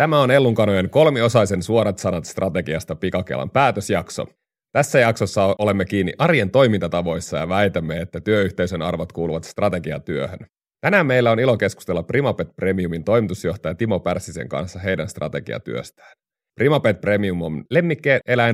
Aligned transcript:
Tämä 0.00 0.20
on 0.20 0.30
Ellunkanojen 0.30 0.90
kolmiosaisen 0.90 1.62
suorat 1.62 1.98
sanat 1.98 2.24
strategiasta 2.24 2.96
Pikakelan 2.96 3.50
päätösjakso. 3.50 4.26
Tässä 4.72 4.98
jaksossa 4.98 5.56
olemme 5.58 5.84
kiinni 5.84 6.12
arjen 6.18 6.50
toimintatavoissa 6.50 7.36
ja 7.36 7.48
väitämme, 7.48 7.96
että 7.96 8.20
työyhteisön 8.20 8.82
arvot 8.82 9.12
kuuluvat 9.12 9.44
strategiatyöhön. 9.44 10.38
Tänään 10.80 11.06
meillä 11.06 11.30
on 11.30 11.40
ilo 11.40 11.56
keskustella 11.56 12.02
Primapet 12.02 12.48
Premiumin 12.56 13.04
toimitusjohtaja 13.04 13.74
Timo 13.74 14.00
Pärssisen 14.00 14.48
kanssa 14.48 14.78
heidän 14.78 15.08
strategiatyöstään. 15.08 16.12
Primapet 16.54 17.00
Premium 17.00 17.42
on 17.42 17.64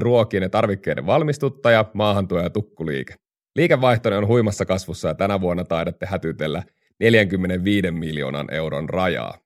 ruokien 0.00 0.42
ja 0.42 0.48
tarvikkeiden 0.48 1.06
valmistuttaja, 1.06 1.84
maahantuoja 1.94 2.44
ja 2.44 2.50
tukkuliike. 2.50 3.14
Liikevaihto 3.56 4.08
on 4.08 4.26
huimassa 4.26 4.64
kasvussa 4.64 5.08
ja 5.08 5.14
tänä 5.14 5.40
vuonna 5.40 5.64
taidatte 5.64 6.06
hätytellä 6.06 6.62
45 7.00 7.90
miljoonan 7.90 8.54
euron 8.54 8.88
rajaa. 8.88 9.38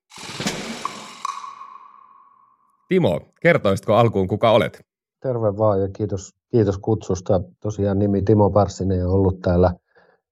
Timo, 2.91 3.19
kertoisitko 3.41 3.93
alkuun 3.93 4.27
kuka 4.27 4.51
olet? 4.51 4.85
Terve 5.21 5.57
vaan 5.57 5.81
ja 5.81 5.87
kiitos, 5.93 6.33
kiitos 6.51 6.77
kutsusta. 6.77 7.41
Tosiaan 7.59 7.99
nimi 7.99 8.21
Timo 8.21 8.49
Pärssinen 8.49 9.05
on 9.05 9.13
ollut 9.13 9.39
täällä 9.41 9.73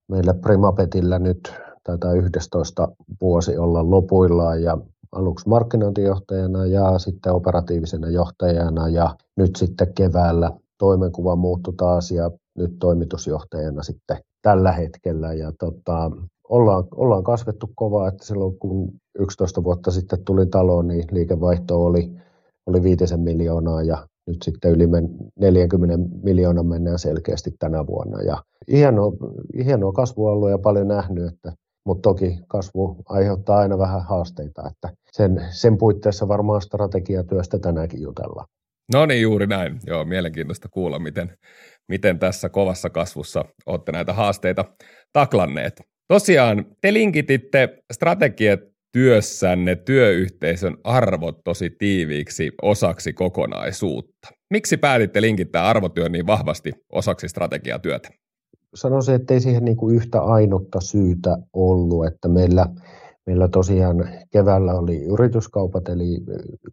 meillä 0.07 0.33
Primapetillä 0.33 1.19
nyt 1.19 1.53
taitaa 1.83 2.13
11 2.13 2.87
vuosi 3.21 3.57
olla 3.57 3.89
lopuillaan 3.89 4.63
ja 4.63 4.77
aluksi 5.11 5.49
markkinointijohtajana 5.49 6.65
ja 6.65 6.99
sitten 6.99 7.33
operatiivisena 7.33 8.09
johtajana 8.09 8.87
ja 8.87 9.15
nyt 9.37 9.55
sitten 9.55 9.93
keväällä 9.93 10.51
toimenkuva 10.77 11.35
muuttui 11.35 11.73
taas 11.77 12.11
ja 12.11 12.31
nyt 12.57 12.71
toimitusjohtajana 12.79 13.83
sitten 13.83 14.17
tällä 14.41 14.71
hetkellä. 14.71 15.33
Ja 15.33 15.51
tota, 15.59 16.11
ollaan, 16.49 16.83
ollaan 16.95 17.23
kasvettu 17.23 17.69
kovaa, 17.75 18.07
että 18.07 18.25
silloin 18.25 18.59
kun 18.59 18.93
11 19.19 19.63
vuotta 19.63 19.91
sitten 19.91 20.25
tuli 20.25 20.45
taloon, 20.45 20.87
niin 20.87 21.05
liikevaihto 21.11 21.85
oli, 21.85 22.19
oli 22.69 22.83
viitisen 22.83 23.19
miljoonaa 23.19 23.83
ja 23.83 24.07
nyt 24.27 24.37
sitten 24.43 24.71
yli 24.71 24.87
40 25.39 25.97
miljoonaa 26.23 26.63
mennään 26.63 26.99
selkeästi 26.99 27.51
tänä 27.59 27.87
vuonna. 27.87 28.21
Ja 28.21 28.43
hienoa, 28.71 29.11
hienoa 29.65 29.91
kasvua 29.91 30.31
ollut 30.31 30.49
ja 30.49 30.57
paljon 30.57 30.87
nähnyt, 30.87 31.33
että 31.33 31.53
mutta 31.85 32.09
toki 32.09 32.39
kasvu 32.47 33.03
aiheuttaa 33.05 33.57
aina 33.57 33.77
vähän 33.77 34.01
haasteita, 34.01 34.61
että 34.71 34.89
sen, 35.11 35.45
sen 35.49 35.77
puitteissa 35.77 36.27
varmaan 36.27 36.61
strategiatyöstä 36.61 37.59
tänäänkin 37.59 38.01
jutellaan. 38.01 38.47
No 38.93 39.05
niin, 39.05 39.21
juuri 39.21 39.47
näin. 39.47 39.79
Joo, 39.87 40.05
mielenkiintoista 40.05 40.67
kuulla, 40.71 40.99
miten, 40.99 41.37
miten 41.87 42.19
tässä 42.19 42.49
kovassa 42.49 42.89
kasvussa 42.89 43.45
olette 43.65 43.91
näitä 43.91 44.13
haasteita 44.13 44.65
taklanneet. 45.13 45.81
Tosiaan, 46.07 46.65
te 46.81 46.93
linkititte 46.93 47.77
strategiatyössänne 48.89 49.75
työyhteisön 49.75 50.77
arvot 50.83 51.37
tosi 51.43 51.69
tiiviiksi 51.69 52.51
osaksi 52.61 53.13
kokonaisuutta. 53.13 54.27
Miksi 54.49 54.77
päätitte 54.77 55.21
linkittää 55.21 55.67
arvotyön 55.67 56.11
niin 56.11 56.27
vahvasti 56.27 56.71
osaksi 56.91 57.27
strategiatyötä? 57.27 58.09
sanoisin, 58.75 59.15
että 59.15 59.33
ei 59.33 59.39
siihen 59.39 59.65
niin 59.65 59.77
kuin 59.77 59.95
yhtä 59.95 60.21
ainutta 60.21 60.81
syytä 60.81 61.37
ollut, 61.53 62.05
että 62.05 62.27
meillä, 62.27 62.65
meillä 63.25 63.47
tosiaan 63.47 64.09
keväällä 64.31 64.73
oli 64.73 65.03
yrityskaupat, 65.03 65.89
eli 65.89 66.17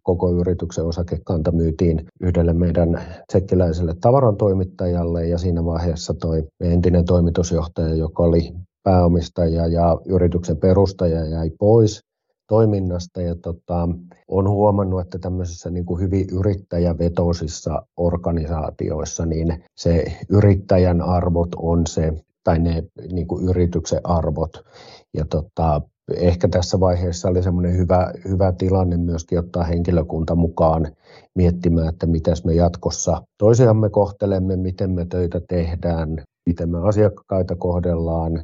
koko 0.03 0.31
yrityksen 0.31 0.85
osakekanta 0.85 1.51
myytiin 1.51 2.05
yhdelle 2.21 2.53
meidän 2.53 3.01
tsekkiläiselle 3.27 3.93
tavarantoimittajalle, 4.01 5.27
ja 5.27 5.37
siinä 5.37 5.65
vaiheessa 5.65 6.13
toi 6.13 6.43
entinen 6.61 7.05
toimitusjohtaja, 7.05 7.95
joka 7.95 8.23
oli 8.23 8.53
pääomistaja 8.83 9.67
ja 9.67 9.97
yrityksen 10.09 10.57
perustaja 10.57 11.25
jäi 11.25 11.51
pois 11.59 12.06
toiminnasta 12.47 13.21
ja 13.21 13.35
tota, 13.35 13.89
on 14.27 14.49
huomannut, 14.49 15.01
että 15.01 15.19
tämmöisissä 15.19 15.69
niin 15.69 15.85
kuin 15.85 16.01
hyvin 16.01 16.27
yrittäjävetoisissa 16.31 17.85
organisaatioissa 17.97 19.25
niin 19.25 19.63
se 19.75 20.03
yrittäjän 20.29 21.01
arvot 21.01 21.55
on 21.55 21.87
se, 21.87 22.13
tai 22.43 22.59
ne 22.59 22.83
niin 23.11 23.27
kuin 23.27 23.49
yrityksen 23.49 24.01
arvot. 24.03 24.65
Ja 25.13 25.25
tota, 25.25 25.81
ehkä 26.15 26.47
tässä 26.47 26.79
vaiheessa 26.79 27.29
oli 27.29 27.43
semmoinen 27.43 27.77
hyvä, 27.77 28.11
hyvä 28.29 28.51
tilanne 28.51 28.97
myöskin 28.97 29.39
ottaa 29.39 29.63
henkilökunta 29.63 30.35
mukaan 30.35 30.87
miettimään, 31.35 31.89
että 31.89 32.05
miten 32.05 32.35
me 32.45 32.53
jatkossa 32.53 33.21
toisiamme 33.37 33.89
kohtelemme, 33.89 34.55
miten 34.55 34.91
me 34.91 35.05
töitä 35.05 35.41
tehdään, 35.49 36.23
miten 36.45 36.69
me 36.69 36.87
asiakkaita 36.87 37.55
kohdellaan, 37.55 38.43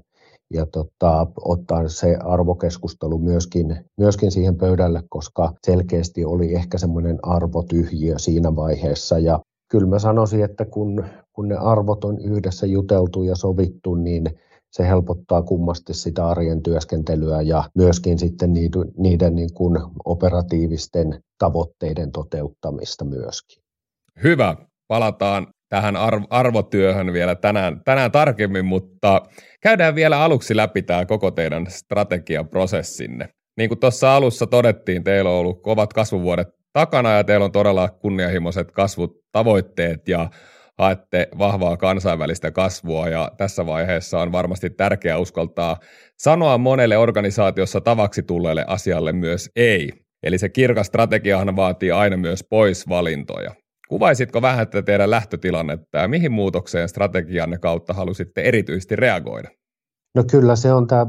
ja 0.54 0.66
tota, 0.66 1.28
ottaa 1.42 1.88
se 1.88 2.16
arvokeskustelu 2.16 3.18
myöskin, 3.18 3.86
myöskin 3.98 4.32
siihen 4.32 4.56
pöydälle, 4.56 5.04
koska 5.10 5.54
selkeästi 5.66 6.26
oli 6.26 6.56
ehkä 6.56 6.78
semmoinen 6.78 7.20
arvotyhjiö 7.24 8.20
siinä 8.20 8.56
vaiheessa. 8.56 9.20
Ja 9.20 9.40
kyllä 9.72 9.88
mä 9.88 10.00
sanoisin, 10.00 10.44
että 10.44 10.66
kun, 10.66 11.06
kun 11.34 11.48
ne 11.48 11.56
arvot 11.56 12.04
on 12.04 12.20
yhdessä 12.20 12.66
juteltu 12.66 13.24
ja 13.24 13.36
sovittu, 13.36 13.96
niin 13.96 14.26
se 14.72 14.88
helpottaa 14.88 15.42
kummasti 15.42 15.94
sitä 15.94 16.28
arjen 16.28 16.64
työskentelyä 16.64 17.42
ja 17.42 17.64
myöskin 17.76 18.20
sitten 18.20 18.54
niiden, 18.54 18.92
niiden 18.98 19.36
niin 19.36 19.54
kuin 19.54 19.80
operatiivisten 20.06 21.24
tavoitteiden 21.38 22.12
toteuttamista 22.12 23.06
myöskin. 23.06 23.64
Hyvä. 24.24 24.56
Palataan 24.88 25.48
tähän 25.74 25.96
arvotyöhön 26.30 27.14
vielä 27.14 27.36
tänään, 27.36 27.82
tänään 27.86 28.12
tarkemmin, 28.12 28.66
mutta 28.66 29.22
käydään 29.62 29.96
vielä 29.96 30.22
aluksi 30.22 30.56
läpi 30.56 30.82
tämä 30.82 31.06
koko 31.06 31.32
teidän 31.32 31.66
strategiaprosessinne. 31.70 33.30
Niin 33.58 33.70
kuin 33.70 33.80
tuossa 33.80 34.16
alussa 34.16 34.48
todettiin, 34.48 35.04
teillä 35.04 35.30
on 35.30 35.36
ollut 35.36 35.62
kovat 35.62 35.94
kasvuvuodet 35.94 36.48
takana 36.74 37.12
ja 37.12 37.24
teillä 37.24 37.46
on 37.46 37.52
todella 37.52 37.90
kunnianhimoiset 37.90 38.72
kasvutavoitteet 38.72 40.08
ja 40.08 40.30
haette 40.78 41.28
vahvaa 41.38 41.78
kansainvälistä 41.78 42.52
kasvua 42.52 43.10
ja 43.10 43.32
tässä 43.38 43.66
vaiheessa 43.66 44.20
on 44.20 44.32
varmasti 44.32 44.70
tärkeää 44.70 45.18
uskaltaa 45.18 45.78
sanoa 46.18 46.58
monelle 46.58 46.98
organisaatiossa 46.98 47.82
tavaksi 47.82 48.24
tulleelle 48.24 48.66
asialle 48.68 49.14
myös 49.14 49.50
ei. 49.56 49.90
Eli 50.24 50.38
se 50.38 50.50
kirkas 50.50 50.88
strategiahan 50.88 51.56
vaatii 51.56 51.92
aina 51.92 52.18
myös 52.18 52.44
poisvalintoja. 52.50 53.63
Kuvaisitko 53.94 54.42
vähän 54.42 54.68
tätä 54.68 54.82
teidän 54.82 55.10
lähtötilannetta 55.10 55.98
ja 55.98 56.08
mihin 56.08 56.32
muutokseen 56.32 56.90
strategianne 56.90 57.58
kautta 57.58 57.94
halusitte 57.94 58.42
erityisesti 58.42 58.96
reagoida? 58.96 59.50
No 60.16 60.24
kyllä 60.32 60.56
se 60.56 60.74
on 60.74 60.88
tämä 60.88 61.06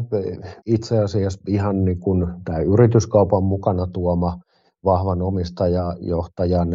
itse 0.67 0.99
asiassa 0.99 1.41
ihan 1.49 1.85
niin 1.85 2.01
kuin 2.01 2.27
tämä 2.45 2.59
yrityskaupan 2.59 3.43
mukana 3.43 3.87
tuoma 3.87 4.39
vahvan 4.85 5.23
omistajajohtajan 5.23 6.69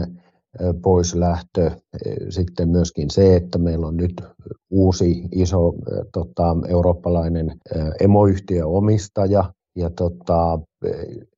poislähtö. 0.82 1.72
Sitten 2.30 2.70
myöskin 2.70 3.10
se, 3.10 3.36
että 3.36 3.58
meillä 3.58 3.88
on 3.88 3.98
nyt 3.98 4.22
uusi 4.70 5.24
iso 5.32 5.74
tota, 6.14 6.56
eurooppalainen 6.68 7.52
emoyhtiö 8.02 8.68
omistaja, 8.68 9.54
ja 9.80 9.90
tota, 9.90 10.60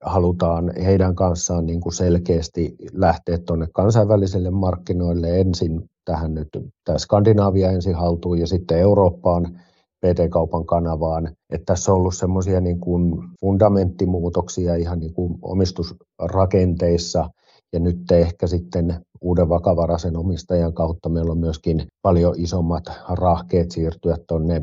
halutaan 0.01 0.73
heidän 0.85 1.15
kanssaan 1.15 1.65
niin 1.65 1.81
kuin 1.81 1.93
selkeästi 1.93 2.75
lähteä 2.93 3.37
tuonne 3.37 3.67
kansainvälisille 3.73 4.49
markkinoille 4.49 5.39
ensin 5.39 5.81
tähän 6.05 6.33
nyt 6.33 6.47
tämä 6.85 6.97
Skandinaavia 6.97 7.71
ensin 7.71 7.95
haltuun 7.95 8.39
ja 8.39 8.47
sitten 8.47 8.79
Eurooppaan 8.79 9.59
PT-kaupan 10.05 10.65
kanavaan. 10.65 11.27
Että 11.49 11.65
tässä 11.65 11.91
on 11.91 11.97
ollut 11.97 12.15
semmoisia 12.15 12.61
niin 12.61 12.79
kuin 12.79 13.23
fundamenttimuutoksia 13.41 14.75
ihan 14.75 14.99
niin 14.99 15.13
kuin 15.13 15.39
omistusrakenteissa 15.41 17.29
ja 17.73 17.79
nyt 17.79 18.11
ehkä 18.11 18.47
sitten 18.47 19.05
uuden 19.21 19.49
vakavaraisen 19.49 20.17
omistajan 20.17 20.73
kautta 20.73 21.09
meillä 21.09 21.31
on 21.31 21.37
myöskin 21.37 21.87
paljon 22.01 22.35
isommat 22.37 22.83
rahkeet 23.09 23.71
siirtyä 23.71 24.17
tuonne 24.27 24.61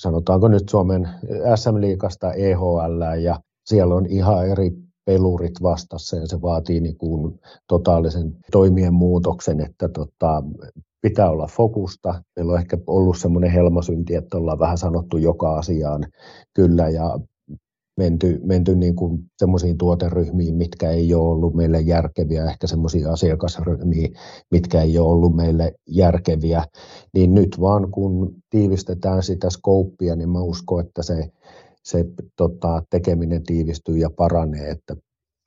sanotaanko 0.00 0.48
nyt 0.48 0.68
Suomen 0.68 1.08
SM-liikasta 1.54 2.32
EHL 2.32 3.02
ja 3.22 3.40
siellä 3.64 3.94
on 3.94 4.06
ihan 4.06 4.48
eri 4.48 4.70
pelurit 5.04 5.62
vastassa 5.62 6.16
ja 6.16 6.26
se 6.26 6.42
vaatii 6.42 6.80
niin 6.80 6.98
kuin 6.98 7.40
totaalisen 7.68 8.36
toimien 8.52 8.94
muutoksen, 8.94 9.60
että 9.60 9.88
tota, 9.88 10.42
pitää 11.02 11.30
olla 11.30 11.46
fokusta. 11.46 12.22
Meillä 12.36 12.52
on 12.52 12.58
ehkä 12.58 12.78
ollut 12.86 13.18
semmoinen 13.18 13.50
helmasynti, 13.50 14.14
että 14.14 14.36
ollaan 14.36 14.58
vähän 14.58 14.78
sanottu 14.78 15.16
joka 15.16 15.58
asiaan 15.58 16.06
kyllä 16.54 16.88
ja 16.88 17.18
menty, 18.00 18.40
menty 18.44 18.76
niin 18.76 18.96
kuin 18.96 19.18
semmoisiin 19.38 19.78
tuoteryhmiin, 19.78 20.54
mitkä 20.54 20.90
ei 20.90 21.14
ole 21.14 21.28
ollut 21.28 21.54
meille 21.54 21.80
järkeviä, 21.80 22.44
ehkä 22.44 22.66
semmoisiin 22.66 23.08
asiakasryhmiin, 23.08 24.14
mitkä 24.50 24.82
ei 24.82 24.98
ole 24.98 25.08
ollut 25.08 25.36
meille 25.36 25.74
järkeviä, 25.86 26.64
niin 27.14 27.34
nyt 27.34 27.60
vaan 27.60 27.90
kun 27.90 28.34
tiivistetään 28.50 29.22
sitä 29.22 29.50
skouppia, 29.50 30.16
niin 30.16 30.28
mä 30.28 30.40
uskon, 30.40 30.86
että 30.86 31.02
se, 31.02 31.30
se 31.84 32.04
tota, 32.36 32.82
tekeminen 32.90 33.42
tiivistyy 33.42 33.98
ja 33.98 34.10
paranee, 34.10 34.70
että 34.70 34.96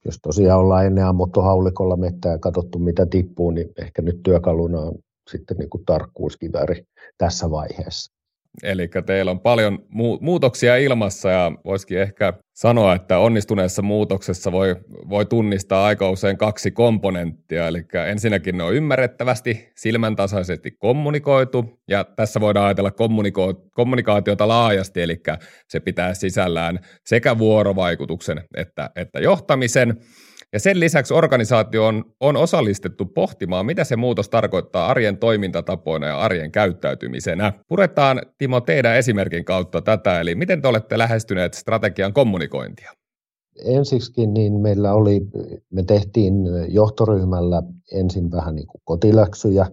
jos 0.06 0.20
tosiaan 0.22 0.60
ollaan 0.60 0.86
ennen 0.86 1.06
ammuttu 1.06 1.42
haulikolla 1.42 1.96
mettä 1.96 2.30
ja 2.30 2.38
katsottu 2.40 2.80
mitä 2.80 3.06
tippuu, 3.06 3.52
niin 3.52 3.70
ehkä 3.82 4.02
nyt 4.02 4.20
työkaluna 4.24 4.80
on 4.80 4.96
sitten 5.32 5.58
niin 5.58 5.70
kuin 5.70 5.86
tarkkuuskiväri 5.86 6.84
tässä 7.18 7.52
vaiheessa. 7.52 8.23
Eli 8.64 8.90
teillä 9.06 9.32
on 9.32 9.40
paljon 9.40 9.80
mu- 9.80 10.18
muutoksia 10.22 10.78
ilmassa 10.78 11.30
ja 11.30 11.52
voisikin 11.66 12.00
ehkä 12.02 12.34
sanoa, 12.54 12.96
että 12.96 13.18
onnistuneessa 13.18 13.82
muutoksessa 13.82 14.52
voi, 14.52 14.76
voi 15.10 15.26
tunnistaa 15.26 15.86
aika 15.86 16.10
usein 16.10 16.38
kaksi 16.38 16.72
komponenttia. 16.72 17.68
Eli 17.68 17.86
ensinnäkin 18.08 18.58
ne 18.58 18.64
on 18.64 18.76
ymmärrettävästi, 18.76 19.72
silmäntasaisesti 19.76 20.72
kommunikoitu 20.72 21.80
ja 21.88 22.04
tässä 22.04 22.42
voidaan 22.42 22.66
ajatella 22.66 22.92
kommuniko- 22.92 23.70
kommunikaatiota 23.72 24.48
laajasti, 24.48 25.02
eli 25.02 25.22
se 25.68 25.80
pitää 25.80 26.14
sisällään 26.14 26.80
sekä 27.06 27.38
vuorovaikutuksen 27.38 28.44
että, 28.58 28.90
että 28.96 29.20
johtamisen. 29.20 29.98
Ja 30.54 30.60
sen 30.60 30.80
lisäksi 30.80 31.14
organisaatio 31.14 31.86
on, 31.86 32.04
on 32.20 32.38
osallistettu 32.38 33.06
pohtimaan, 33.06 33.66
mitä 33.66 33.84
se 33.84 33.96
muutos 33.96 34.30
tarkoittaa 34.30 34.88
arjen 34.88 35.18
toimintatapoina 35.18 36.08
ja 36.08 36.20
arjen 36.20 36.52
käyttäytymisenä. 36.52 37.54
Puretaan, 37.68 38.22
Timo, 38.38 38.62
teidän 38.62 38.98
esimerkin 38.98 39.46
kautta 39.46 39.82
tätä, 39.82 40.22
eli 40.22 40.36
miten 40.36 40.62
te 40.62 40.68
olette 40.68 40.98
lähestyneet 40.98 41.54
strategian 41.54 42.14
kommunikointia? 42.14 42.92
Ensiksikin 43.66 44.34
niin 44.34 44.54
meillä 44.54 44.94
oli, 44.94 45.22
me 45.70 45.84
tehtiin 45.84 46.34
johtoryhmällä 46.68 47.64
ensin 47.94 48.32
vähän 48.32 48.56
niin 48.56 48.68
kuin 48.68 48.82
kotiläksyjä 48.84 49.66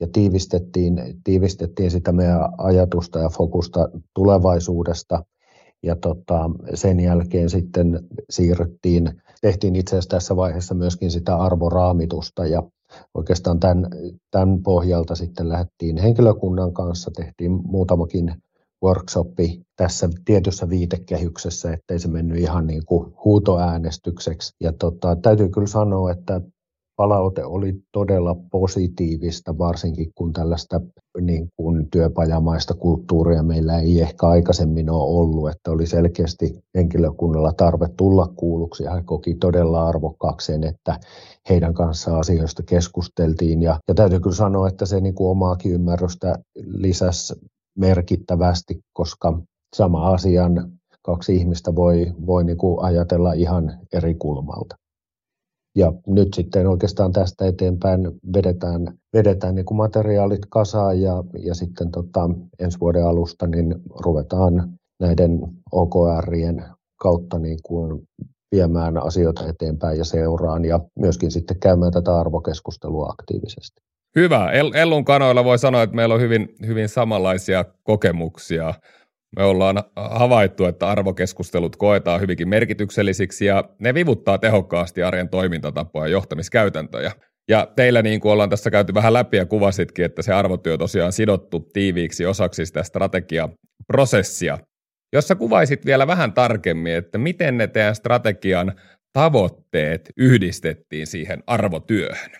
ja 0.00 0.06
tiivistettiin, 0.12 1.02
tiivistettiin 1.24 1.90
sitä 1.90 2.12
meidän 2.12 2.48
ajatusta 2.58 3.18
ja 3.18 3.28
fokusta 3.28 3.88
tulevaisuudesta– 4.14 5.22
ja 5.82 5.96
tota, 5.96 6.50
sen 6.74 7.00
jälkeen 7.00 7.50
sitten 7.50 8.00
siirryttiin, 8.30 9.22
tehtiin 9.40 9.76
itse 9.76 9.90
asiassa 9.90 10.10
tässä 10.10 10.36
vaiheessa 10.36 10.74
myöskin 10.74 11.10
sitä 11.10 11.36
arvoraamitusta 11.36 12.46
ja 12.46 12.62
oikeastaan 13.14 13.60
tämän, 13.60 13.86
tämän 14.30 14.62
pohjalta 14.62 15.14
sitten 15.14 15.48
lähdettiin 15.48 15.96
henkilökunnan 15.96 16.72
kanssa, 16.72 17.10
tehtiin 17.16 17.52
muutamakin 17.52 18.34
workshoppi 18.84 19.60
tässä 19.76 20.08
tietyssä 20.24 20.68
viitekehyksessä, 20.68 21.72
ettei 21.72 21.98
se 21.98 22.08
mennyt 22.08 22.38
ihan 22.38 22.66
niin 22.66 22.82
kuin 22.86 23.14
huutoäänestykseksi. 23.24 24.52
Ja 24.60 24.72
tota, 24.72 25.16
täytyy 25.16 25.48
kyllä 25.48 25.66
sanoa, 25.66 26.12
että 26.12 26.40
palaute 27.00 27.44
oli 27.44 27.74
todella 27.92 28.36
positiivista, 28.50 29.58
varsinkin 29.58 30.12
kun 30.14 30.32
tällaista 30.32 30.80
niin 31.20 31.48
kuin 31.56 31.90
työpajamaista 31.90 32.74
kulttuuria 32.74 33.42
meillä 33.42 33.78
ei 33.78 34.00
ehkä 34.00 34.26
aikaisemmin 34.26 34.90
ole 34.90 35.20
ollut, 35.20 35.50
että 35.50 35.70
oli 35.70 35.86
selkeästi 35.86 36.58
henkilökunnalla 36.74 37.52
tarve 37.52 37.88
tulla 37.96 38.26
kuulluksi 38.36 38.84
he 38.84 39.02
koki 39.04 39.34
todella 39.34 39.88
arvokkaaksi 39.88 40.52
että 40.52 41.00
heidän 41.48 41.74
kanssaan 41.74 42.20
asioista 42.20 42.62
keskusteltiin 42.62 43.62
ja, 43.62 43.78
ja 43.88 43.94
täytyy 43.94 44.20
kyllä 44.20 44.36
sanoa, 44.36 44.68
että 44.68 44.86
se 44.86 45.00
niin 45.00 45.14
kuin 45.14 45.30
omaakin 45.30 45.72
ymmärrystä 45.72 46.38
lisäsi 46.56 47.34
merkittävästi, 47.78 48.80
koska 48.92 49.42
sama 49.76 50.10
asian 50.10 50.72
kaksi 51.02 51.36
ihmistä 51.36 51.74
voi, 51.74 52.12
voi 52.26 52.44
niin 52.44 52.58
kuin 52.58 52.84
ajatella 52.84 53.32
ihan 53.32 53.78
eri 53.92 54.14
kulmalta. 54.14 54.76
Ja 55.76 55.92
nyt 56.06 56.34
sitten 56.34 56.66
oikeastaan 56.66 57.12
tästä 57.12 57.46
eteenpäin 57.46 58.00
vedetään, 58.36 58.98
vedetään 59.16 59.54
niin 59.54 59.64
kuin 59.64 59.76
materiaalit 59.76 60.46
kasaan 60.48 61.00
ja, 61.00 61.24
ja 61.38 61.54
sitten 61.54 61.90
tota, 61.90 62.30
ensi 62.58 62.80
vuoden 62.80 63.06
alusta 63.06 63.46
niin 63.46 63.74
ruvetaan 64.04 64.72
näiden 65.00 65.40
OKRien 65.72 66.64
kautta 67.00 67.38
niin 67.38 67.58
kuin 67.62 68.02
viemään 68.52 69.06
asioita 69.06 69.48
eteenpäin 69.48 69.98
ja 69.98 70.04
seuraan 70.04 70.64
ja 70.64 70.80
myöskin 70.98 71.30
sitten 71.30 71.60
käymään 71.60 71.92
tätä 71.92 72.16
arvokeskustelua 72.16 73.06
aktiivisesti. 73.08 73.80
Hyvä. 74.16 74.50
Ellun 74.74 75.04
kanoilla 75.04 75.44
voi 75.44 75.58
sanoa, 75.58 75.82
että 75.82 75.96
meillä 75.96 76.14
on 76.14 76.20
hyvin, 76.20 76.48
hyvin 76.66 76.88
samanlaisia 76.88 77.64
kokemuksia 77.82 78.74
me 79.36 79.44
ollaan 79.44 79.82
havaittu, 79.96 80.64
että 80.64 80.88
arvokeskustelut 80.88 81.76
koetaan 81.76 82.20
hyvinkin 82.20 82.48
merkityksellisiksi 82.48 83.46
ja 83.46 83.64
ne 83.78 83.94
vivuttaa 83.94 84.38
tehokkaasti 84.38 85.02
arjen 85.02 85.28
toimintatapoja 85.28 86.06
ja 86.06 86.12
johtamiskäytäntöjä. 86.12 87.12
Ja 87.48 87.68
teillä 87.76 88.02
niin 88.02 88.20
kuin 88.20 88.32
ollaan 88.32 88.50
tässä 88.50 88.70
käyty 88.70 88.94
vähän 88.94 89.12
läpi 89.12 89.36
ja 89.36 89.46
kuvasitkin, 89.46 90.04
että 90.04 90.22
se 90.22 90.32
arvotyö 90.32 90.78
tosiaan 90.78 91.12
sidottu 91.12 91.60
tiiviiksi 91.60 92.26
osaksi 92.26 92.66
sitä 92.66 92.82
strategiaprosessia. 92.82 94.58
Jossa 95.12 95.34
kuvaisit 95.34 95.86
vielä 95.86 96.06
vähän 96.06 96.32
tarkemmin, 96.32 96.94
että 96.94 97.18
miten 97.18 97.58
ne 97.58 97.66
teidän 97.66 97.94
strategian 97.94 98.72
tavoitteet 99.12 100.10
yhdistettiin 100.16 101.06
siihen 101.06 101.42
arvotyöhön. 101.46 102.30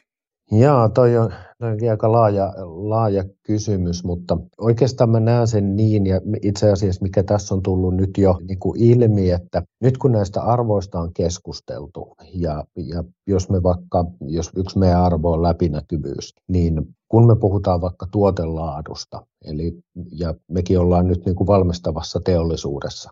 Jaa, 0.52 0.88
toi 0.88 1.16
on, 1.16 1.32
toi 1.58 1.70
on 1.72 1.90
aika 1.90 2.12
laaja, 2.12 2.52
laaja 2.66 3.24
kysymys, 3.42 4.04
mutta 4.04 4.38
oikeastaan 4.58 5.10
mä 5.10 5.20
näen 5.20 5.46
sen 5.46 5.76
niin, 5.76 6.06
ja 6.06 6.20
itse 6.42 6.70
asiassa 6.70 7.02
mikä 7.02 7.22
tässä 7.22 7.54
on 7.54 7.62
tullut 7.62 7.96
nyt 7.96 8.18
jo 8.18 8.38
niin 8.48 8.58
kuin 8.58 8.82
ilmi, 8.82 9.30
että 9.30 9.62
nyt 9.80 9.98
kun 9.98 10.12
näistä 10.12 10.42
arvoista 10.42 11.00
on 11.00 11.12
keskusteltu, 11.14 12.16
ja, 12.34 12.64
ja 12.76 13.04
jos 13.26 13.50
me 13.50 13.62
vaikka, 13.62 14.04
jos 14.20 14.50
yksi 14.56 14.78
meidän 14.78 15.02
arvo 15.04 15.32
on 15.32 15.42
läpinäkyvyys, 15.42 16.34
niin 16.48 16.96
kun 17.08 17.26
me 17.26 17.36
puhutaan 17.36 17.80
vaikka 17.80 18.06
tuotelaadusta, 18.12 19.26
eli 19.44 19.78
ja 20.12 20.34
mekin 20.48 20.78
ollaan 20.78 21.06
nyt 21.06 21.26
niin 21.26 21.36
kuin 21.36 21.46
valmistavassa 21.46 22.20
teollisuudessa, 22.24 23.10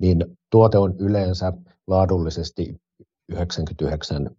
niin 0.00 0.24
tuote 0.50 0.78
on 0.78 0.94
yleensä 0.98 1.52
laadullisesti 1.86 2.76
99 3.28 4.30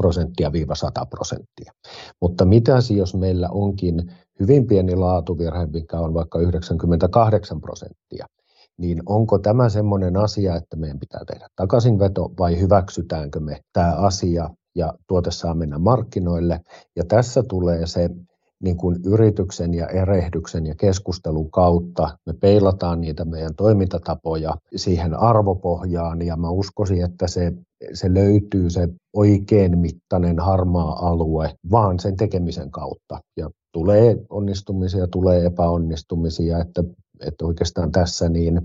prosenttia 0.00 0.52
viiva 0.52 0.74
100 0.74 1.06
prosenttia. 1.06 1.72
Mutta 2.20 2.44
mitä 2.44 2.72
jos 2.96 3.14
meillä 3.14 3.48
onkin 3.50 4.12
hyvin 4.40 4.66
pieni 4.66 4.96
laatuvirhe, 4.96 5.66
mikä 5.66 6.00
on 6.00 6.14
vaikka 6.14 6.40
98 6.40 7.60
prosenttia, 7.60 8.26
niin 8.78 9.02
onko 9.06 9.38
tämä 9.38 9.68
semmoinen 9.68 10.16
asia, 10.16 10.56
että 10.56 10.76
meidän 10.76 10.98
pitää 10.98 11.20
tehdä 11.26 11.48
takaisinveto 11.56 12.32
vai 12.38 12.60
hyväksytäänkö 12.60 13.40
me 13.40 13.60
tämä 13.72 13.94
asia 13.96 14.50
ja 14.74 14.94
tuote 15.08 15.30
saa 15.30 15.54
mennä 15.54 15.78
markkinoille. 15.78 16.60
Ja 16.96 17.04
tässä 17.04 17.42
tulee 17.42 17.86
se 17.86 18.10
niin 18.62 18.76
kuin 18.76 18.96
yrityksen 19.04 19.74
ja 19.74 19.86
erehdyksen 19.86 20.66
ja 20.66 20.74
keskustelun 20.74 21.50
kautta 21.50 22.18
me 22.26 22.32
peilataan 22.40 23.00
niitä 23.00 23.24
meidän 23.24 23.54
toimintatapoja 23.56 24.56
siihen 24.76 25.14
arvopohjaan 25.14 26.22
ja 26.22 26.36
mä 26.36 26.50
uskoisin, 26.50 27.04
että 27.04 27.26
se, 27.28 27.52
se 27.92 28.14
löytyy 28.14 28.70
se 28.70 28.88
oikein 29.12 29.78
mittainen 29.78 30.38
harmaa 30.38 31.08
alue 31.08 31.54
vaan 31.70 31.98
sen 31.98 32.16
tekemisen 32.16 32.70
kautta 32.70 33.20
ja 33.36 33.50
tulee 33.72 34.16
onnistumisia, 34.30 35.06
tulee 35.06 35.46
epäonnistumisia, 35.46 36.58
että 36.58 36.84
että 37.26 37.46
oikeastaan 37.46 37.92
tässä 37.92 38.28
niin 38.28 38.60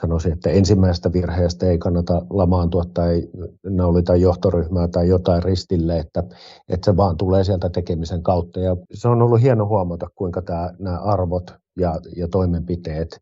sanoisin, 0.00 0.32
että 0.32 0.50
ensimmäisestä 0.50 1.12
virheestä 1.12 1.66
ei 1.66 1.78
kannata 1.78 2.26
lamaantua 2.30 2.84
tai 2.94 3.22
naulita 3.66 4.16
johtoryhmää 4.16 4.88
tai 4.88 5.08
jotain 5.08 5.42
ristille, 5.42 5.98
että, 5.98 6.22
että 6.68 6.84
se 6.84 6.96
vaan 6.96 7.16
tulee 7.16 7.44
sieltä 7.44 7.70
tekemisen 7.70 8.22
kautta. 8.22 8.60
Ja 8.60 8.76
se 8.92 9.08
on 9.08 9.22
ollut 9.22 9.42
hieno 9.42 9.66
huomata, 9.66 10.06
kuinka 10.14 10.42
tämä, 10.42 10.70
nämä 10.78 10.98
arvot 10.98 11.54
ja, 11.78 12.00
ja 12.16 12.28
toimenpiteet, 12.28 13.20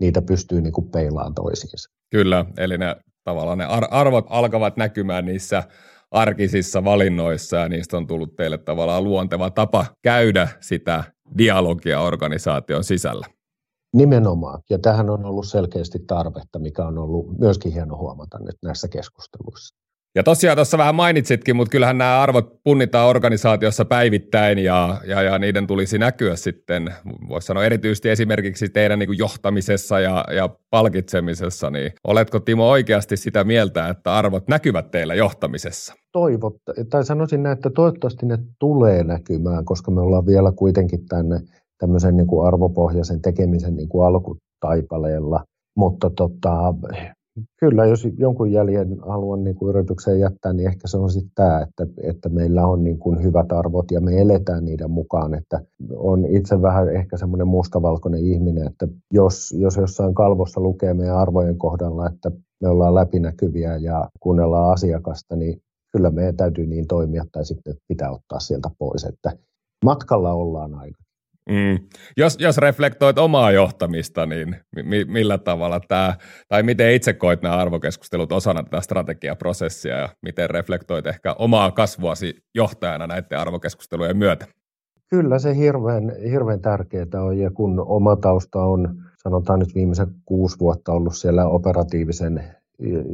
niitä 0.00 0.22
pystyy 0.22 0.60
niin 0.60 0.72
kuin 0.72 0.90
peilaan 0.90 1.34
toisiinsa. 1.34 1.90
Kyllä, 2.10 2.44
eli 2.56 2.78
ne 2.78 2.96
tavallaan 3.24 3.58
ne 3.58 3.66
arvot 3.90 4.26
alkavat 4.28 4.76
näkymään 4.76 5.24
niissä 5.24 5.62
arkisissa 6.10 6.84
valinnoissa 6.84 7.56
ja 7.56 7.68
niistä 7.68 7.96
on 7.96 8.06
tullut 8.06 8.36
teille 8.36 8.58
tavallaan 8.58 9.04
luonteva 9.04 9.50
tapa 9.50 9.86
käydä 10.02 10.48
sitä 10.60 11.04
dialogia 11.38 12.00
organisaation 12.00 12.84
sisällä. 12.84 13.26
Nimenomaan, 13.94 14.62
ja 14.70 14.78
tähän 14.78 15.10
on 15.10 15.24
ollut 15.24 15.46
selkeästi 15.46 15.98
tarvetta, 16.06 16.58
mikä 16.58 16.86
on 16.86 16.98
ollut 16.98 17.38
myöskin 17.38 17.72
hieno 17.72 17.96
huomata 17.96 18.38
nyt 18.38 18.56
näissä 18.62 18.88
keskusteluissa. 18.88 19.83
Ja 20.16 20.22
tosiaan 20.22 20.56
tuossa 20.56 20.78
vähän 20.78 20.94
mainitsitkin, 20.94 21.56
mutta 21.56 21.70
kyllähän 21.70 21.98
nämä 21.98 22.22
arvot 22.22 22.62
punnitaan 22.64 23.08
organisaatiossa 23.08 23.84
päivittäin 23.84 24.58
ja, 24.58 25.00
ja, 25.06 25.22
ja 25.22 25.38
niiden 25.38 25.66
tulisi 25.66 25.98
näkyä 25.98 26.36
sitten, 26.36 26.94
voisi 27.28 27.46
sanoa 27.46 27.64
erityisesti 27.64 28.08
esimerkiksi 28.10 28.68
teidän 28.68 28.98
niin 28.98 29.18
johtamisessa 29.18 30.00
ja, 30.00 30.24
ja 30.36 30.48
palkitsemisessa, 30.70 31.70
niin 31.70 31.92
oletko 32.04 32.40
Timo 32.40 32.70
oikeasti 32.70 33.16
sitä 33.16 33.44
mieltä, 33.44 33.88
että 33.88 34.14
arvot 34.14 34.48
näkyvät 34.48 34.90
teillä 34.90 35.14
johtamisessa? 35.14 35.94
Toivot, 36.12 36.56
tai 36.90 37.04
sanoisin 37.04 37.42
näin, 37.42 37.56
että 37.56 37.70
toivottavasti 37.70 38.26
ne 38.26 38.38
tulee 38.58 39.04
näkymään, 39.04 39.64
koska 39.64 39.90
me 39.90 40.00
ollaan 40.00 40.26
vielä 40.26 40.52
kuitenkin 40.56 41.06
tänne 41.08 41.40
tämmöisen 41.78 42.16
niin 42.16 42.26
kuin 42.26 42.46
arvopohjaisen 42.46 43.22
tekemisen 43.22 43.76
niin 43.76 43.88
kuin 43.88 44.06
alkutaipaleella. 44.06 45.44
Mutta 45.76 46.10
tota, 46.10 46.74
kyllä, 47.60 47.86
jos 47.86 48.08
jonkun 48.18 48.52
jäljen 48.52 48.96
haluan 49.00 49.44
niin 49.44 49.56
kuin 49.56 49.76
yritykseen 49.76 50.20
jättää, 50.20 50.52
niin 50.52 50.68
ehkä 50.68 50.88
se 50.88 50.98
on 50.98 51.10
sitten 51.10 51.32
tämä, 51.34 51.60
että, 51.60 51.86
että 52.02 52.28
meillä 52.28 52.66
on 52.66 52.84
niin 52.84 52.98
kuin 52.98 53.22
hyvät 53.22 53.52
arvot 53.52 53.90
ja 53.90 54.00
me 54.00 54.20
eletään 54.20 54.64
niiden 54.64 54.90
mukaan. 54.90 55.34
Että 55.34 55.60
on 55.96 56.26
itse 56.26 56.62
vähän 56.62 56.88
ehkä 56.96 57.16
semmoinen 57.16 57.48
mustavalkoinen 57.48 58.24
ihminen, 58.24 58.66
että 58.66 58.88
jos, 59.12 59.52
jos 59.58 59.76
jossain 59.76 60.14
kalvossa 60.14 60.60
lukee 60.60 60.94
meidän 60.94 61.18
arvojen 61.18 61.58
kohdalla, 61.58 62.06
että 62.06 62.30
me 62.62 62.68
ollaan 62.68 62.94
läpinäkyviä 62.94 63.76
ja 63.76 64.08
kuunnellaan 64.20 64.72
asiakasta, 64.72 65.36
niin 65.36 65.62
kyllä 65.92 66.10
meidän 66.10 66.36
täytyy 66.36 66.66
niin 66.66 66.86
toimia 66.86 67.24
tai 67.32 67.44
sitten 67.44 67.74
pitää 67.88 68.10
ottaa 68.10 68.40
sieltä 68.40 68.70
pois, 68.78 69.04
että 69.04 69.32
matkalla 69.84 70.32
ollaan 70.32 70.74
aina. 70.74 70.96
Mm. 71.50 71.78
Jos, 72.16 72.36
jos 72.40 72.58
reflektoit 72.58 73.18
omaa 73.18 73.52
johtamista, 73.52 74.26
niin 74.26 74.56
mi, 74.82 75.04
millä 75.04 75.38
tavalla 75.38 75.80
tämä, 75.88 76.14
tai 76.48 76.62
miten 76.62 76.92
itse 76.92 77.12
koit 77.12 77.42
nämä 77.42 77.56
arvokeskustelut 77.56 78.32
osana 78.32 78.62
tätä 78.62 78.80
strategiaprosessia 78.80 79.98
ja 79.98 80.08
miten 80.22 80.50
reflektoit 80.50 81.06
ehkä 81.06 81.34
omaa 81.38 81.70
kasvuasi 81.70 82.34
johtajana 82.54 83.06
näiden 83.06 83.38
arvokeskustelujen 83.38 84.16
myötä? 84.16 84.46
Kyllä 85.10 85.38
se 85.38 85.56
hirveän, 85.56 86.12
hirveän 86.30 86.60
tärkeää 86.60 87.24
on 87.24 87.38
ja 87.38 87.50
kun 87.50 87.84
oma 87.86 88.16
tausta 88.16 88.62
on, 88.62 89.02
sanotaan 89.16 89.58
nyt 89.58 89.74
viimeisen 89.74 90.06
kuusi 90.24 90.58
vuotta 90.58 90.92
ollut 90.92 91.16
siellä 91.16 91.46
operatiivisen 91.46 92.44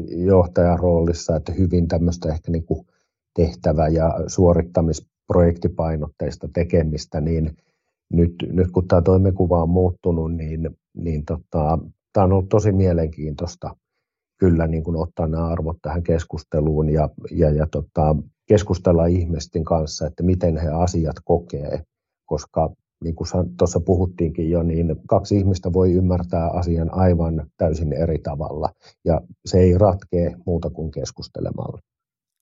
johtajan 0.08 0.78
roolissa, 0.78 1.36
että 1.36 1.52
hyvin 1.52 1.88
tämmöistä 1.88 2.28
ehkä 2.28 2.52
niin 2.52 2.64
kuin 2.64 2.86
tehtävä- 3.34 3.88
ja 3.88 4.14
suorittamisprojektipainotteista 4.26 6.48
tekemistä, 6.54 7.20
niin 7.20 7.56
nyt, 8.12 8.34
nyt 8.52 8.70
kun 8.70 8.88
tämä 8.88 9.02
toimenkuva 9.02 9.62
on 9.62 9.70
muuttunut, 9.70 10.34
niin, 10.34 10.70
niin 10.96 11.24
tota, 11.24 11.78
tämä 12.12 12.24
on 12.24 12.32
ollut 12.32 12.48
tosi 12.48 12.72
mielenkiintoista 12.72 13.76
kyllä 14.40 14.66
niin 14.66 14.84
kuin 14.84 14.96
ottaa 14.96 15.26
nämä 15.26 15.46
arvot 15.46 15.76
tähän 15.82 16.02
keskusteluun 16.02 16.88
ja, 16.88 17.08
ja, 17.30 17.50
ja 17.50 17.66
tota, 17.66 18.16
keskustella 18.48 19.06
ihmisten 19.06 19.64
kanssa, 19.64 20.06
että 20.06 20.22
miten 20.22 20.56
he 20.56 20.68
asiat 20.68 21.16
kokee, 21.24 21.82
koska 22.26 22.70
niin 23.04 23.14
kuin 23.14 23.28
tuossa 23.58 23.80
puhuttiinkin 23.80 24.50
jo, 24.50 24.62
niin 24.62 24.96
kaksi 25.08 25.36
ihmistä 25.36 25.72
voi 25.72 25.92
ymmärtää 25.92 26.50
asian 26.50 26.94
aivan 26.94 27.46
täysin 27.56 27.92
eri 27.92 28.18
tavalla, 28.18 28.68
ja 29.04 29.20
se 29.44 29.58
ei 29.58 29.78
ratkee 29.78 30.34
muuta 30.46 30.70
kuin 30.70 30.90
keskustelemalla. 30.90 31.78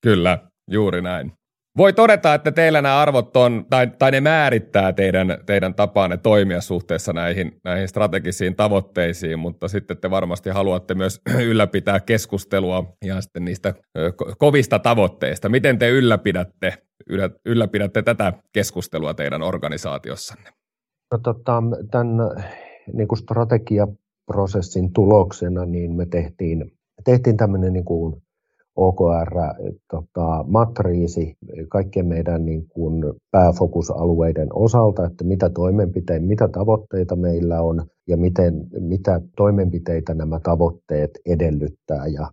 Kyllä, 0.02 0.38
juuri 0.70 1.02
näin. 1.02 1.32
Voi 1.76 1.92
todeta, 1.92 2.34
että 2.34 2.52
teillä 2.52 2.82
nämä 2.82 3.00
arvot 3.00 3.36
on, 3.36 3.66
tai, 3.70 3.86
tai 3.98 4.10
ne 4.10 4.20
määrittää 4.20 4.92
teidän, 4.92 5.38
teidän 5.46 5.74
tapaanne 5.74 6.16
toimia 6.16 6.60
suhteessa 6.60 7.12
näihin, 7.12 7.60
näihin 7.64 7.88
strategisiin 7.88 8.56
tavoitteisiin, 8.56 9.38
mutta 9.38 9.68
sitten 9.68 9.96
te 9.98 10.10
varmasti 10.10 10.50
haluatte 10.50 10.94
myös 10.94 11.20
ylläpitää 11.50 12.00
keskustelua 12.00 12.96
ja 13.04 13.20
sitten 13.20 13.44
niistä 13.44 13.74
kovista 14.38 14.78
tavoitteista. 14.78 15.48
Miten 15.48 15.78
te 15.78 15.88
ylläpidätte, 15.88 16.74
ylläpidätte 17.46 18.02
tätä 18.02 18.32
keskustelua 18.52 19.14
teidän 19.14 19.42
organisaatiossanne? 19.42 20.50
No, 21.12 21.18
tota, 21.18 21.62
tämän 21.90 22.16
niin 22.92 23.08
kuin 23.08 23.18
strategiaprosessin 23.18 24.92
tuloksena 24.92 25.64
niin 25.64 25.96
me 25.96 26.06
tehtiin, 26.06 26.72
tehtiin 27.04 27.36
tämmöinen 27.36 27.72
niin 27.72 27.84
kuin 27.84 28.22
OKR-matriisi 28.78 29.76
tota, 31.46 31.66
kaikkien 31.68 32.06
meidän 32.06 32.44
niin 32.44 32.68
kuin 32.68 33.04
pääfokusalueiden 33.30 34.48
osalta, 34.52 35.06
että 35.06 35.24
mitä 35.24 35.50
toimenpiteitä, 35.50 36.26
mitä 36.26 36.48
tavoitteita 36.48 37.16
meillä 37.16 37.62
on 37.62 37.86
ja 38.08 38.16
miten, 38.16 38.66
mitä 38.80 39.20
toimenpiteitä 39.36 40.14
nämä 40.14 40.40
tavoitteet 40.42 41.10
edellyttää. 41.26 42.06
Ja 42.06 42.30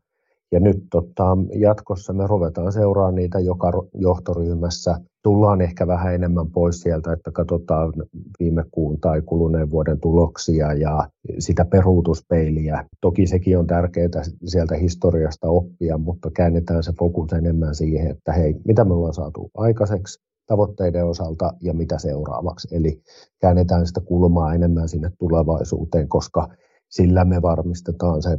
ja 0.52 0.60
nyt 0.60 0.78
tota, 0.92 1.38
jatkossa 1.56 2.14
me 2.14 2.28
ruvetaan 2.28 2.72
seuraamaan 2.72 3.16
niitä 3.16 3.40
joka 3.40 3.72
johtoryhmässä. 3.94 5.00
Tullaan 5.24 5.62
ehkä 5.62 5.88
vähän 5.88 6.16
enemmän 6.16 6.52
pois 6.52 6.82
sieltä, 6.82 7.14
että 7.14 7.32
katsotaan 7.32 7.94
viime 8.40 8.64
kuun 8.72 9.00
tai 9.00 9.22
kuluneen 9.22 9.72
vuoden 9.72 10.00
tuloksia 10.00 10.74
ja 10.74 11.10
sitä 11.40 11.66
peruutuspeiliä. 11.66 12.86
Toki 13.02 13.28
sekin 13.28 13.58
on 13.58 13.68
tärkeää 13.68 14.22
sieltä 14.46 14.75
historiasta 14.75 15.48
oppia, 15.48 15.98
mutta 15.98 16.32
käännetään 16.32 16.84
se 16.84 16.94
fokus 17.00 17.34
enemmän 17.34 17.75
siihen, 17.75 18.12
että 18.12 18.34
hei, 18.34 18.56
mitä 18.68 18.86
me 18.86 18.94
ollaan 18.94 19.14
saatu 19.14 19.52
aikaiseksi 19.58 20.25
tavoitteiden 20.48 21.06
osalta 21.06 21.54
ja 21.62 21.74
mitä 21.74 22.00
seuraavaksi. 22.00 22.68
Eli 22.72 23.02
käännetään 23.42 23.88
sitä 23.88 24.02
kulmaa 24.02 24.54
enemmän 24.54 24.90
sinne 24.90 25.12
tulevaisuuteen, 25.20 26.10
koska 26.10 26.48
sillä 26.90 27.25
me 27.25 27.42
varmistetaan 27.42 28.22
se 28.22 28.38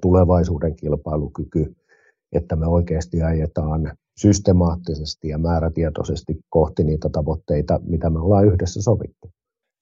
tulevaisuuden 0.00 0.76
kilpailukyky, 0.76 1.74
että 2.32 2.56
me 2.56 2.66
oikeasti 2.66 3.22
ajetaan 3.22 3.92
systemaattisesti 4.18 5.28
ja 5.28 5.38
määrätietoisesti 5.38 6.38
kohti 6.48 6.84
niitä 6.84 7.08
tavoitteita, 7.08 7.80
mitä 7.84 8.10
me 8.10 8.18
ollaan 8.18 8.46
yhdessä 8.46 8.82
sovittu. 8.82 9.30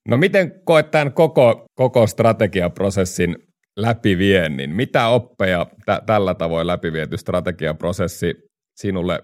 No 0.09 0.17
miten 0.17 0.53
koet 0.65 0.91
tämän 0.91 1.13
koko, 1.13 1.65
koko 1.75 2.07
strategiaprosessin 2.07 3.37
läpiviennin? 3.77 4.71
Mitä 4.75 5.09
oppeja 5.09 5.65
t- 5.65 6.07
tällä 6.07 6.35
tavoin 6.35 6.67
läpiviety 6.67 7.17
strategiaprosessi 7.17 8.35
sinulle 8.81 9.23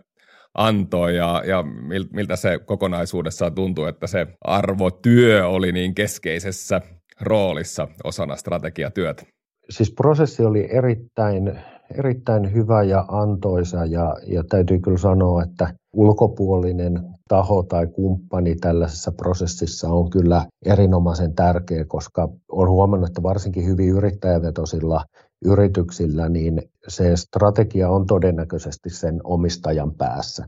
antoi 0.55 1.17
ja, 1.17 1.43
ja 1.47 1.65
miltä 2.13 2.37
se 2.37 2.59
kokonaisuudessaan 2.59 3.55
tuntuu, 3.55 3.85
että 3.85 4.07
se 4.07 4.27
arvotyö 4.45 5.49
oli 5.49 5.73
niin 5.73 5.95
keskeisessä 5.95 6.81
roolissa 7.21 7.89
osana 8.05 8.37
strategiatyötä? 8.37 9.23
Siis 9.71 9.93
prosessi 9.97 10.45
oli 10.45 10.69
erittäin, 10.71 11.59
erittäin 11.99 12.53
hyvä 12.53 12.83
ja 12.83 13.05
antoisa 13.09 13.85
ja, 13.85 14.17
ja 14.27 14.45
täytyy 14.45 14.79
kyllä 14.79 14.99
sanoa, 14.99 15.43
että 15.43 15.75
ulkopuolinen 15.93 17.01
taho 17.29 17.63
tai 17.63 17.87
kumppani 17.87 18.55
tällaisessa 18.55 19.13
prosessissa 19.13 19.89
on 19.89 20.11
kyllä 20.11 20.47
erinomaisen 20.67 21.35
tärkeä, 21.35 21.85
koska 21.85 22.29
on 22.53 22.69
huomannut, 22.71 23.09
että 23.09 23.23
varsinkin 23.23 23.67
hyvin 23.67 23.89
yrittäjävetoisilla 23.89 25.05
yrityksillä, 25.45 26.29
niin 26.29 26.63
se 26.89 27.17
strategia 27.17 27.91
on 27.91 28.07
todennäköisesti 28.07 28.91
sen 28.91 29.21
omistajan 29.25 29.95
päässä. 29.95 30.47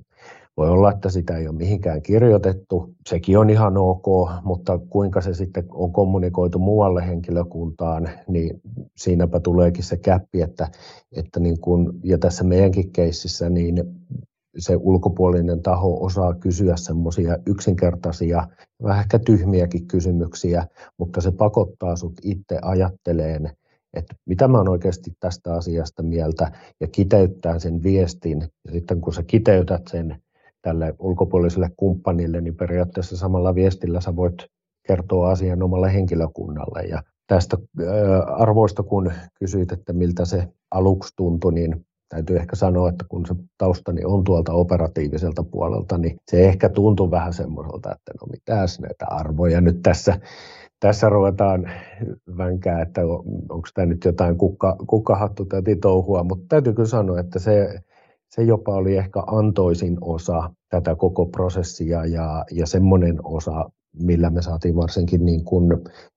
Voi 0.58 0.70
olla, 0.70 0.92
että 0.92 1.10
sitä 1.10 1.36
ei 1.36 1.48
ole 1.48 1.56
mihinkään 1.56 2.02
kirjoitettu, 2.02 2.94
sekin 3.08 3.38
on 3.38 3.50
ihan 3.50 3.76
ok, 3.76 4.06
mutta 4.44 4.78
kuinka 4.78 5.20
se 5.20 5.34
sitten 5.34 5.64
on 5.70 5.92
kommunikoitu 5.92 6.58
muualle 6.58 7.06
henkilökuntaan, 7.06 8.10
niin 8.28 8.60
siinäpä 8.96 9.40
tuleekin 9.40 9.84
se 9.84 9.96
käppi, 9.96 10.42
että, 10.42 10.68
että 11.16 11.40
niin 11.40 11.60
kun, 11.60 12.00
ja 12.04 12.18
tässä 12.18 12.44
meidänkin 12.44 12.92
keississä, 12.92 13.50
niin 13.50 13.84
se 14.58 14.76
ulkopuolinen 14.80 15.62
taho 15.62 16.04
osaa 16.04 16.34
kysyä 16.34 16.76
semmoisia 16.76 17.38
yksinkertaisia, 17.46 18.48
vähän 18.82 19.00
ehkä 19.00 19.18
tyhmiäkin 19.18 19.86
kysymyksiä, 19.86 20.66
mutta 20.98 21.20
se 21.20 21.30
pakottaa 21.30 21.96
sut 21.96 22.14
itse 22.22 22.58
ajatteleen, 22.62 23.50
että 23.94 24.14
mitä 24.26 24.48
mä 24.48 24.58
oon 24.58 24.68
oikeasti 24.68 25.10
tästä 25.20 25.54
asiasta 25.54 26.02
mieltä 26.02 26.52
ja 26.80 26.86
kiteyttää 26.86 27.58
sen 27.58 27.82
viestin. 27.82 28.40
Ja 28.40 28.72
sitten 28.72 29.00
kun 29.00 29.14
sä 29.14 29.22
kiteytät 29.22 29.82
sen, 29.90 30.22
tälle 30.62 30.94
ulkopuoliselle 30.98 31.70
kumppanille, 31.76 32.40
niin 32.40 32.56
periaatteessa 32.56 33.16
samalla 33.16 33.54
viestillä 33.54 34.00
sä 34.00 34.16
voit 34.16 34.34
kertoa 34.86 35.30
asian 35.30 35.62
omalle 35.62 35.94
henkilökunnalle. 35.94 36.82
Ja 36.82 37.02
tästä 37.26 37.56
arvoista, 38.26 38.82
kun 38.82 39.12
kysyit, 39.38 39.72
että 39.72 39.92
miltä 39.92 40.24
se 40.24 40.48
aluksi 40.70 41.12
tuntui, 41.16 41.52
niin 41.52 41.86
täytyy 42.08 42.36
ehkä 42.36 42.56
sanoa, 42.56 42.88
että 42.88 43.04
kun 43.08 43.26
se 43.26 43.34
taustani 43.58 44.04
on 44.04 44.24
tuolta 44.24 44.52
operatiiviselta 44.52 45.42
puolelta, 45.42 45.98
niin 45.98 46.16
se 46.30 46.48
ehkä 46.48 46.68
tuntuu 46.68 47.10
vähän 47.10 47.32
semmoiselta, 47.32 47.92
että 47.92 48.12
no 48.20 48.26
mitäs 48.30 48.80
näitä 48.80 49.06
arvoja 49.08 49.60
nyt 49.60 49.82
tässä, 49.82 50.20
tässä 50.80 51.08
ruvetaan 51.08 51.70
vänkää, 52.36 52.82
että 52.82 53.00
onko 53.48 53.68
tämä 53.74 53.86
nyt 53.86 54.04
jotain 54.04 54.38
kukka, 54.38 54.76
kukkahattu 54.86 55.44
täti 55.44 55.76
touhua, 55.76 56.24
mutta 56.24 56.44
täytyy 56.48 56.72
kyllä 56.72 56.88
sanoa, 56.88 57.20
että 57.20 57.38
se, 57.38 57.80
se 58.30 58.42
jopa 58.42 58.74
oli 58.74 58.96
ehkä 58.96 59.22
antoisin 59.26 59.98
osa 60.00 60.50
tätä 60.70 60.94
koko 60.94 61.26
prosessia 61.26 62.04
ja, 62.04 62.44
ja 62.50 62.66
semmoinen 62.66 63.18
osa, 63.24 63.70
millä 64.02 64.30
me 64.30 64.42
saatiin 64.42 64.76
varsinkin 64.76 65.24
niin 65.24 65.44
kuin 65.44 65.64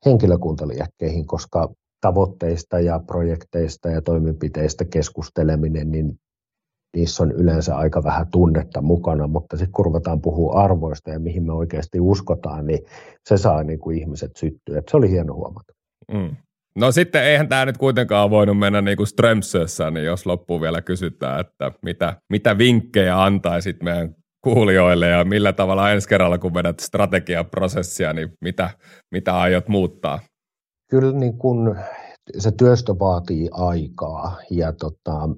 henkilökuntaliäkkeihin, 0.06 1.28
koska 1.28 1.70
tavoitteista 2.02 2.80
ja 2.80 3.00
projekteista 3.08 3.90
ja 3.90 4.02
toimenpiteistä 4.02 4.86
keskusteleminen, 4.86 5.92
niin 5.92 6.20
niissä 6.96 7.24
on 7.24 7.32
yleensä 7.32 7.78
aika 7.78 8.04
vähän 8.04 8.28
tunnetta 8.32 8.82
mukana, 8.82 9.28
mutta 9.28 9.58
sitten 9.58 9.72
kun 9.72 9.86
ruvetaan 9.86 10.22
puhua 10.22 10.54
arvoista 10.54 11.10
ja 11.10 11.20
mihin 11.20 11.44
me 11.44 11.54
oikeasti 11.54 12.00
uskotaan, 12.00 12.66
niin 12.66 12.80
se 13.30 13.38
saa 13.38 13.64
niin 13.64 13.80
kuin 13.80 13.98
ihmiset 13.98 14.32
syttyä. 14.36 14.80
Et 14.80 14.90
se 14.92 14.98
oli 14.98 15.10
hieno 15.10 15.34
huomata. 15.34 15.74
Mm. 16.14 16.36
No 16.76 16.92
sitten 16.92 17.24
eihän 17.24 17.48
tämä 17.48 17.66
nyt 17.66 17.78
kuitenkaan 17.78 18.30
voinut 18.30 18.60
mennä 18.60 18.82
niin 18.82 18.98
kuin 18.98 19.08
Strömsössä, 19.08 19.92
niin 19.92 20.06
jos 20.06 20.26
loppuun 20.26 20.62
vielä 20.62 20.82
kysytään, 20.82 21.40
että 21.40 21.72
mitä, 21.82 22.16
mitä 22.30 22.58
vinkkejä 22.58 23.24
antaisit 23.24 23.84
meidän 23.84 24.16
kuulijoille 24.44 25.08
ja 25.08 25.24
millä 25.24 25.54
tavalla 25.54 25.92
ensi 25.92 26.10
kerralla, 26.10 26.38
kun 26.38 26.54
vedät 26.54 26.80
strategiaprosessia, 26.80 28.14
niin 28.14 28.34
mitä, 28.42 28.70
mitä 29.12 29.38
aiot 29.38 29.68
muuttaa? 29.68 30.20
Kyllä 30.90 31.12
niin 31.12 31.38
kun 31.38 31.76
se 32.38 32.52
työstö 32.52 32.96
vaatii 33.00 33.50
aikaa 33.52 34.38
ja 34.50 34.74
tota, 34.74 35.30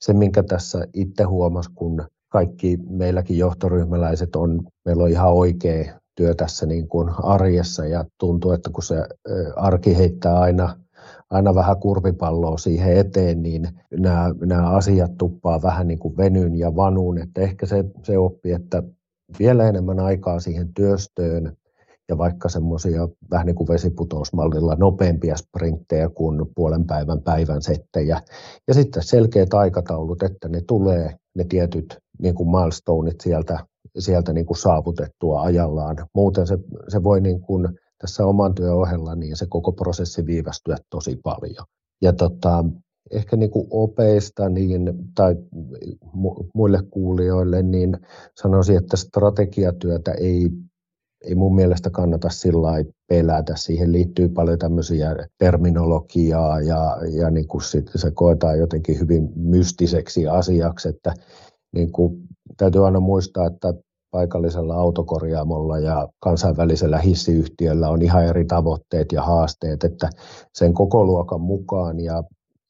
se, 0.00 0.12
minkä 0.12 0.42
tässä 0.42 0.86
itse 0.94 1.22
huomas, 1.22 1.68
kun 1.68 2.06
kaikki 2.28 2.78
meilläkin 2.88 3.38
johtoryhmäläiset 3.38 4.36
on, 4.36 4.62
meillä 4.84 5.02
on 5.02 5.10
ihan 5.10 5.32
oikea 5.32 6.00
työ 6.16 6.34
tässä 6.34 6.66
niin 6.66 6.88
kuin 6.88 7.10
arjessa 7.22 7.86
ja 7.86 8.04
tuntuu, 8.18 8.52
että 8.52 8.70
kun 8.70 8.82
se 8.82 8.96
arki 9.56 9.96
heittää 9.96 10.40
aina, 10.40 10.76
aina 11.30 11.54
vähän 11.54 11.76
kurvipalloa 11.80 12.58
siihen 12.58 12.96
eteen, 12.96 13.42
niin 13.42 13.68
nämä, 13.98 14.34
nämä 14.40 14.70
asiat 14.70 15.10
tuppaa 15.18 15.62
vähän 15.62 15.88
niin 15.88 15.98
kuin 15.98 16.16
venyyn 16.16 16.58
ja 16.58 16.76
vanuun, 16.76 17.18
että 17.18 17.40
ehkä 17.40 17.66
se, 17.66 17.84
se 18.02 18.18
oppi, 18.18 18.52
että 18.52 18.82
vielä 19.38 19.68
enemmän 19.68 20.00
aikaa 20.00 20.40
siihen 20.40 20.74
työstöön 20.74 21.56
ja 22.08 22.18
vaikka 22.18 22.48
semmoisia 22.48 23.08
vähän 23.30 23.46
niin 23.46 23.56
kuin 23.56 23.68
vesiputousmallilla 23.68 24.74
nopeampia 24.74 25.36
sprinttejä 25.36 26.08
kuin 26.08 26.46
puolen 26.54 26.86
päivän 26.86 27.22
päivän 27.22 27.62
settejä. 27.62 28.20
Ja 28.68 28.74
sitten 28.74 29.02
selkeät 29.02 29.54
aikataulut, 29.54 30.22
että 30.22 30.48
ne 30.48 30.60
tulee 30.66 31.16
ne 31.34 31.44
tietyt 31.44 31.98
niin 32.22 32.34
kuin 32.34 32.50
milestoneit 32.50 33.20
sieltä, 33.20 33.66
sieltä 33.98 34.32
niin 34.32 34.46
kuin 34.46 34.56
saavutettua 34.56 35.42
ajallaan. 35.42 35.96
Muuten 36.14 36.46
se, 36.46 36.58
se 36.88 37.02
voi 37.02 37.20
niin 37.20 37.40
kuin 37.40 37.68
tässä 38.00 38.26
oman 38.26 38.54
työn 38.54 38.74
ohella, 38.74 39.14
niin 39.14 39.36
se 39.36 39.46
koko 39.48 39.72
prosessi 39.72 40.26
viivästyä 40.26 40.76
tosi 40.90 41.16
paljon. 41.22 41.66
Ja 42.02 42.12
tota, 42.12 42.64
ehkä 43.10 43.36
niin 43.36 43.50
kuin 43.50 43.66
opeista 43.70 44.48
niin, 44.48 44.94
tai 45.14 45.36
muille 46.54 46.82
kuulijoille, 46.90 47.62
niin 47.62 47.98
sanoisin, 48.42 48.76
että 48.76 48.96
strategiatyötä 48.96 50.12
ei, 50.12 50.50
ei 51.24 51.34
mun 51.34 51.54
mielestä 51.54 51.90
kannata 51.90 52.28
sillä 52.28 52.84
pelätä. 53.08 53.56
Siihen 53.56 53.92
liittyy 53.92 54.28
paljon 54.28 54.58
tämmöisiä 54.58 55.16
terminologiaa 55.38 56.60
ja, 56.60 56.96
ja 57.12 57.30
niin 57.30 57.48
kuin 57.48 57.62
sit 57.62 57.90
se 57.94 58.10
koetaan 58.10 58.58
jotenkin 58.58 59.00
hyvin 59.00 59.28
mystiseksi 59.36 60.26
asiaksi, 60.26 60.88
että 60.88 61.14
niin 61.72 61.92
kuin, 61.92 62.22
täytyy 62.56 62.86
aina 62.86 63.00
muistaa, 63.00 63.46
että 63.46 63.74
paikallisella 64.10 64.74
autokorjaamolla 64.74 65.78
ja 65.78 66.08
kansainvälisellä 66.20 66.98
hissiyhtiöllä 66.98 67.88
on 67.88 68.02
ihan 68.02 68.26
eri 68.26 68.44
tavoitteet 68.44 69.12
ja 69.12 69.22
haasteet, 69.22 69.84
että 69.84 70.10
sen 70.54 70.74
koko 70.74 71.04
luokan 71.04 71.40
mukaan 71.40 72.00
ja 72.00 72.22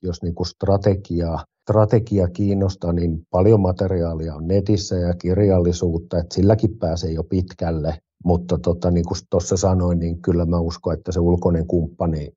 jos 0.03 0.23
niin 0.23 0.35
kuin 0.35 0.47
strategia, 0.47 1.39
strategia 1.63 2.29
kiinnostaa, 2.29 2.93
niin 2.93 3.23
paljon 3.31 3.61
materiaalia 3.61 4.35
on 4.35 4.49
netissä 4.49 4.97
ja 4.97 5.15
kirjallisuutta, 5.15 6.19
että 6.19 6.35
silläkin 6.35 6.79
pääsee 6.79 7.13
jo 7.13 7.25
pitkälle, 7.25 7.99
mutta 8.25 8.59
tota, 8.59 8.91
niin 8.91 9.05
kuin 9.05 9.19
tuossa 9.31 9.57
sanoin, 9.57 9.99
niin 9.99 10.23
kyllä 10.23 10.47
mä 10.47 10.59
uskon, 10.59 10.95
että 10.95 11.13
se 11.13 11.21
ulkoinen 11.21 11.67
kumppani 11.67 12.33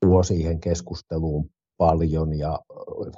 tuo 0.00 0.22
siihen 0.22 0.60
keskusteluun 0.60 1.50
paljon 1.78 2.38
ja 2.38 2.60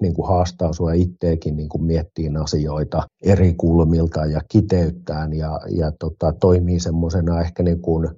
niin 0.01 0.15
kuin 0.15 0.29
haastaa 0.29 0.73
sinua 0.73 0.93
itseäkin 0.93 1.57
niin 1.57 1.69
kuin 1.69 1.85
miettiin 1.85 2.37
asioita 2.37 3.03
eri 3.23 3.55
kulmilta 3.55 4.27
ja 4.27 4.41
kiteyttään 4.49 5.33
ja, 5.33 5.61
ja 5.71 5.93
tota, 5.99 6.33
toimii 6.33 6.81
semmoisena 6.81 7.41
ehkä 7.41 7.63
niin 7.63 7.83
kuin 7.83 8.09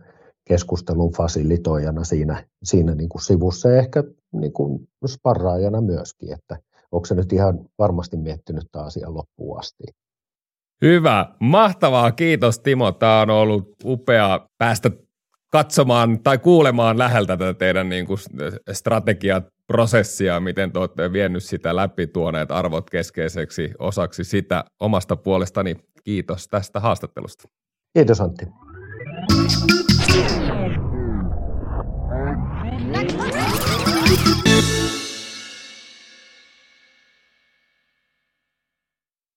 keskustelun 0.45 1.13
fasilitoijana 1.13 2.05
siinä, 2.05 2.45
siinä 2.65 2.95
niin 2.95 3.09
kuin 3.09 3.23
sivussa 3.23 3.69
ja 3.69 3.79
ehkä 3.79 4.05
niin 4.33 4.53
kuin 4.53 4.89
sparraajana 5.07 5.81
myöskin, 5.81 6.33
että 6.33 6.59
onko 6.93 7.07
se 7.07 7.15
nyt 7.15 7.33
ihan 7.33 7.59
varmasti 7.79 8.17
miettinyt 8.17 8.65
tämä 8.73 8.85
asia 8.85 9.15
loppuun 9.15 9.59
asti. 9.59 9.85
Hyvä, 10.83 11.27
mahtavaa, 11.41 12.13
kiitos 12.13 12.59
Timo. 12.59 12.93
Tämä 12.93 13.21
on 13.21 13.31
ollut 13.31 13.75
upea 13.85 14.47
päästä 14.59 14.91
katsomaan 15.53 16.23
tai 16.23 16.39
kuulemaan 16.39 16.99
läheltä 16.99 17.37
tätä 17.37 17.55
teidän 17.55 17.89
niin 17.89 18.07
kuin 18.07 18.19
strategiaprosessia, 19.71 20.41
miten 20.41 20.73
te 20.73 20.79
olette 20.79 21.13
vienyt 21.13 21.45
sitä 21.45 21.77
läpi, 21.77 22.07
tuoneet 22.07 22.51
arvot 22.51 22.91
keskeiseksi 22.91 23.71
osaksi 23.79 24.25
sitä 24.25 24.65
omasta 24.81 25.17
puolestani. 25.17 25.77
Kiitos 26.05 26.49
tästä 26.49 26.81
haastattelusta. 26.81 27.49
Kiitos 27.95 28.21
Antti. 28.21 28.47
Thank 32.93 34.85
you. 34.85 34.90